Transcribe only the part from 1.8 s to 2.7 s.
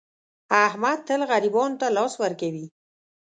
ته لاس ور کوي.